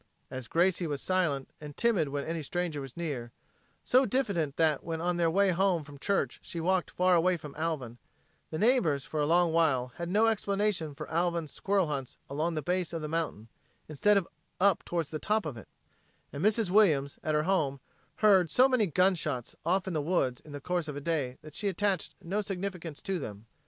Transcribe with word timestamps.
As 0.31 0.47
Gracie 0.47 0.87
was 0.87 0.99
silent 0.99 1.51
and 1.61 1.77
timid 1.77 2.09
when 2.09 2.25
any 2.25 2.41
stranger 2.41 2.81
was 2.81 2.97
near, 2.97 3.31
so 3.83 4.03
diffident 4.03 4.55
that 4.55 4.83
when 4.83 4.99
on 4.99 5.17
their 5.17 5.29
way 5.29 5.51
home 5.51 5.83
from 5.83 5.99
church 5.99 6.39
she 6.41 6.59
walked 6.59 6.89
far 6.89 7.13
away 7.13 7.37
from 7.37 7.53
Alvin, 7.55 7.99
the 8.49 8.57
neighbors 8.57 9.05
for 9.05 9.19
a 9.19 9.27
long 9.27 9.53
while 9.53 9.89
had 9.97 10.09
no 10.09 10.25
explanation 10.25 10.95
for 10.95 11.07
Alvin's 11.11 11.51
squirrel 11.51 11.85
hunts 11.85 12.17
along 12.31 12.55
the 12.55 12.63
base 12.63 12.93
of 12.93 13.03
the 13.03 13.07
mountain 13.07 13.47
instead 13.87 14.17
of 14.17 14.27
up 14.59 14.83
toward 14.85 15.05
the 15.05 15.19
top 15.19 15.45
of 15.45 15.55
it; 15.55 15.67
and 16.33 16.43
Mrs. 16.43 16.71
Williams, 16.71 17.19
at 17.21 17.35
her 17.35 17.43
home, 17.43 17.79
heard 18.15 18.49
so 18.49 18.67
many 18.67 18.87
gunshots 18.87 19.55
off 19.63 19.85
in 19.85 19.93
the 19.93 20.01
woods 20.01 20.41
in 20.41 20.51
the 20.51 20.59
course 20.59 20.87
of 20.87 20.95
a 20.95 20.99
day 20.99 21.37
that 21.43 21.53
she 21.53 21.67
attached 21.67 22.15
no 22.23 22.41
significance 22.41 23.03
to 23.03 23.19
them. 23.19 23.45